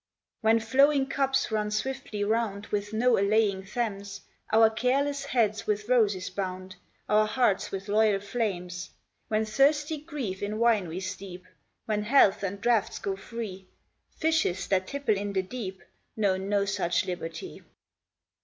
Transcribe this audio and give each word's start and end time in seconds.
2 0.41 0.47
When 0.47 0.59
flowing 0.59 1.05
cups 1.05 1.51
run 1.51 1.69
swiftly 1.69 2.23
round 2.23 2.65
With 2.71 2.91
no 2.91 3.19
allaying 3.19 3.67
Thames, 3.67 4.21
Our 4.51 4.71
careless 4.71 5.25
heads 5.25 5.67
with 5.67 5.87
roses 5.87 6.31
bound, 6.31 6.75
Our 7.07 7.27
hearts 7.27 7.69
with 7.69 7.87
loyal 7.87 8.19
flames; 8.19 8.89
When 9.27 9.45
thirsty 9.45 9.99
grief 9.99 10.41
in 10.41 10.57
wine 10.57 10.87
we 10.87 11.01
steep, 11.01 11.45
When 11.85 12.01
healths 12.01 12.41
and 12.41 12.59
draughts 12.59 12.97
go 12.97 13.15
free, 13.15 13.67
Fishes, 14.17 14.65
that 14.69 14.87
tipple 14.87 15.15
in 15.15 15.33
the 15.33 15.43
deep, 15.43 15.83
Know 16.17 16.35
no 16.35 16.65
such 16.65 17.05
liberty. 17.05 17.61